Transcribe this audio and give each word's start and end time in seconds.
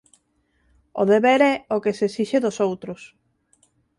O 1.01 1.03
deber 1.11 1.41
é 1.51 1.55
o 1.75 1.81
que 1.83 1.95
se 1.97 2.05
esixe 2.09 2.37
dos 2.41 2.57
outros. 2.67 3.01